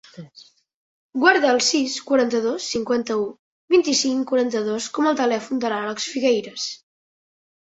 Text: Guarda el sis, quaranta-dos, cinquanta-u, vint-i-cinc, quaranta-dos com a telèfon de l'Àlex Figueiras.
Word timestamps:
Guarda 1.23 1.51
el 1.55 1.59
sis, 1.65 1.97
quaranta-dos, 2.11 2.65
cinquanta-u, 2.77 3.27
vint-i-cinc, 3.75 4.25
quaranta-dos 4.33 4.89
com 4.97 5.11
a 5.11 5.13
telèfon 5.21 5.63
de 5.67 5.73
l'Àlex 5.77 6.09
Figueiras. 6.17 6.67